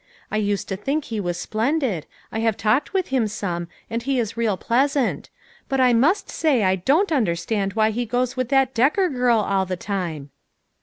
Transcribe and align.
I 0.31 0.37
used 0.37 0.67
to 0.69 0.75
think 0.75 1.03
he 1.03 1.19
was 1.19 1.37
splendid; 1.37 2.07
I 2.31 2.39
have 2.39 2.57
talked 2.57 2.91
with 2.91 3.09
him 3.09 3.27
some, 3.27 3.67
and 3.87 4.01
he 4.01 4.17
is 4.17 4.35
real 4.35 4.57
pleasant; 4.57 5.29
but 5.69 5.79
I 5.79 5.93
must 5.93 6.27
say 6.31 6.63
I 6.63 6.75
don't 6.77 7.11
understand 7.11 7.73
why 7.73 7.91
he 7.91 8.07
goes 8.07 8.35
with 8.35 8.49
that 8.49 8.73
Decker 8.73 9.09
girl 9.09 9.37
all 9.37 9.67
the 9.67 9.77
time." 9.77 10.31